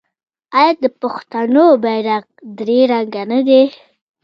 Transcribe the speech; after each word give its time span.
آیا 0.57 0.73
د 0.83 0.85
پښتنو 1.01 1.65
بیرغ 1.83 2.23
درې 2.59 2.79
رنګه 2.91 3.23
نه 3.31 3.39
دی؟ 3.47 3.63